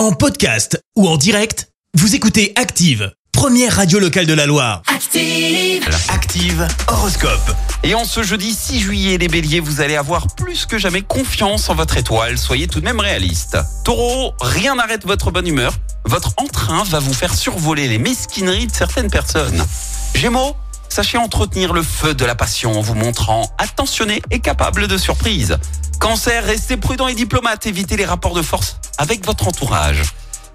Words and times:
En 0.00 0.12
podcast 0.12 0.82
ou 0.96 1.06
en 1.06 1.18
direct, 1.18 1.68
vous 1.92 2.14
écoutez 2.14 2.54
Active, 2.56 3.12
première 3.32 3.76
radio 3.76 3.98
locale 3.98 4.24
de 4.24 4.32
la 4.32 4.46
Loire. 4.46 4.80
Active. 4.86 5.86
Active 6.08 6.66
Horoscope. 6.88 7.54
Et 7.82 7.94
en 7.94 8.06
ce 8.06 8.22
jeudi 8.22 8.54
6 8.54 8.80
juillet, 8.80 9.18
les 9.18 9.28
béliers, 9.28 9.60
vous 9.60 9.82
allez 9.82 9.96
avoir 9.96 10.26
plus 10.36 10.64
que 10.64 10.78
jamais 10.78 11.02
confiance 11.02 11.68
en 11.68 11.74
votre 11.74 11.98
étoile. 11.98 12.38
Soyez 12.38 12.66
tout 12.66 12.80
de 12.80 12.86
même 12.86 12.98
réaliste. 12.98 13.58
Taureau, 13.84 14.32
rien 14.40 14.74
n'arrête 14.74 15.04
votre 15.04 15.30
bonne 15.30 15.46
humeur. 15.46 15.74
Votre 16.06 16.32
entrain 16.38 16.82
va 16.84 16.98
vous 16.98 17.12
faire 17.12 17.34
survoler 17.34 17.86
les 17.86 17.98
mesquineries 17.98 18.68
de 18.68 18.74
certaines 18.74 19.10
personnes. 19.10 19.62
Gémeaux, 20.14 20.56
sachez 20.88 21.18
entretenir 21.18 21.74
le 21.74 21.82
feu 21.82 22.14
de 22.14 22.24
la 22.24 22.34
passion 22.34 22.72
en 22.72 22.80
vous 22.80 22.94
montrant 22.94 23.50
attentionné 23.58 24.22
et 24.30 24.40
capable 24.40 24.88
de 24.88 24.96
surprise. 24.96 25.58
Cancer, 26.00 26.42
restez 26.44 26.78
prudent 26.78 27.08
et 27.08 27.14
diplomate. 27.14 27.66
Évitez 27.66 27.96
les 27.96 28.06
rapports 28.06 28.34
de 28.34 28.40
force 28.40 28.78
avec 28.96 29.24
votre 29.26 29.46
entourage. 29.46 30.02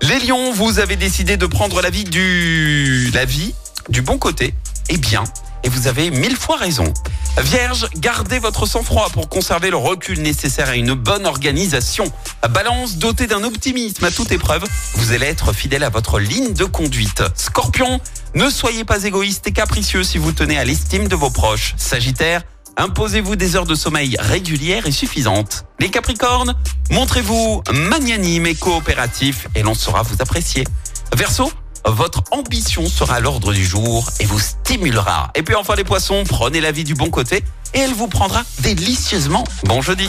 Les 0.00 0.20
lions, 0.20 0.52
vous 0.52 0.78
avez 0.78 0.94
décidé 0.94 1.36
de 1.36 1.46
prendre 1.46 1.82
la 1.82 1.90
vie 1.90 2.04
du... 2.04 3.10
la 3.12 3.24
vie 3.24 3.52
du 3.88 4.02
bon 4.02 4.18
côté. 4.18 4.54
Eh 4.88 4.96
bien, 4.96 5.24
et 5.64 5.68
vous 5.68 5.88
avez 5.88 6.10
mille 6.10 6.36
fois 6.36 6.56
raison. 6.56 6.92
Vierge, 7.38 7.88
gardez 7.96 8.38
votre 8.38 8.66
sang-froid 8.66 9.08
pour 9.10 9.28
conserver 9.28 9.70
le 9.70 9.76
recul 9.76 10.22
nécessaire 10.22 10.68
à 10.68 10.76
une 10.76 10.94
bonne 10.94 11.26
organisation. 11.26 12.04
Balance, 12.48 12.98
dotée 12.98 13.26
d'un 13.26 13.42
optimisme 13.42 14.04
à 14.04 14.12
toute 14.12 14.30
épreuve, 14.30 14.64
vous 14.94 15.12
allez 15.12 15.26
être 15.26 15.52
fidèle 15.52 15.82
à 15.82 15.88
votre 15.88 16.20
ligne 16.20 16.52
de 16.52 16.64
conduite. 16.64 17.22
Scorpion, 17.34 18.00
ne 18.34 18.48
soyez 18.48 18.84
pas 18.84 19.02
égoïste 19.04 19.46
et 19.48 19.52
capricieux 19.52 20.04
si 20.04 20.18
vous 20.18 20.32
tenez 20.32 20.58
à 20.58 20.64
l'estime 20.64 21.08
de 21.08 21.16
vos 21.16 21.30
proches. 21.30 21.74
Sagittaire, 21.76 22.42
imposez-vous 22.76 23.36
des 23.36 23.56
heures 23.56 23.66
de 23.66 23.74
sommeil 23.74 24.16
régulières 24.18 24.86
et 24.86 24.92
suffisantes. 24.92 25.64
Les 25.80 25.90
Capricornes, 25.90 26.54
montrez-vous 26.90 27.62
magnanime 27.72 28.46
et 28.46 28.54
coopératif 28.54 29.48
et 29.54 29.62
l'on 29.62 29.74
saura 29.74 30.02
vous 30.02 30.16
apprécier. 30.20 30.64
Verseau, 31.16 31.50
votre 31.84 32.22
ambition 32.30 32.86
sera 32.88 33.16
à 33.16 33.20
l'ordre 33.20 33.52
du 33.52 33.64
jour 33.64 34.08
et 34.20 34.24
vous 34.24 34.38
stimulera. 34.38 35.30
Et 35.34 35.42
puis 35.42 35.54
enfin 35.54 35.74
les 35.74 35.84
poissons, 35.84 36.24
prenez 36.28 36.60
la 36.60 36.72
vie 36.72 36.84
du 36.84 36.94
bon 36.94 37.10
côté 37.10 37.44
et 37.74 37.80
elle 37.80 37.94
vous 37.94 38.08
prendra 38.08 38.42
délicieusement 38.60 39.44
bon 39.64 39.82
jeudi. 39.82 40.08